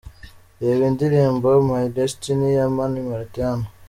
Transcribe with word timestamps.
Reba 0.59 0.83
indirimbo 0.91 1.47
’My 1.67 1.83
Destiny’ 1.97 2.43
ya 2.57 2.65
Mani 2.75 2.99
Martin 3.09 3.43
hano:. 3.49 3.67